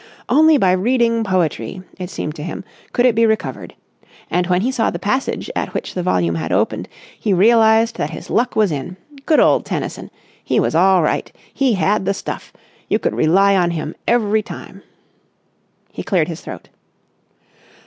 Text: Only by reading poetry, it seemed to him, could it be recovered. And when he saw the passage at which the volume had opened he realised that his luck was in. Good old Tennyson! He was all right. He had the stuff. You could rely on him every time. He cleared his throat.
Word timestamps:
Only 0.29 0.57
by 0.57 0.71
reading 0.71 1.23
poetry, 1.23 1.83
it 1.99 2.09
seemed 2.09 2.33
to 2.33 2.41
him, 2.43 2.63
could 2.91 3.05
it 3.05 3.13
be 3.13 3.27
recovered. 3.27 3.75
And 4.31 4.47
when 4.47 4.61
he 4.61 4.71
saw 4.71 4.89
the 4.89 4.97
passage 4.97 5.47
at 5.55 5.75
which 5.75 5.93
the 5.93 6.01
volume 6.01 6.33
had 6.33 6.51
opened 6.51 6.89
he 7.19 7.35
realised 7.35 7.97
that 7.97 8.09
his 8.09 8.31
luck 8.31 8.55
was 8.55 8.71
in. 8.71 8.97
Good 9.27 9.39
old 9.39 9.63
Tennyson! 9.63 10.09
He 10.43 10.59
was 10.59 10.73
all 10.73 11.03
right. 11.03 11.31
He 11.53 11.73
had 11.73 12.05
the 12.05 12.15
stuff. 12.15 12.51
You 12.89 12.97
could 12.97 13.13
rely 13.13 13.55
on 13.55 13.69
him 13.69 13.93
every 14.07 14.41
time. 14.41 14.81
He 15.91 16.01
cleared 16.01 16.29
his 16.29 16.41
throat. 16.41 16.69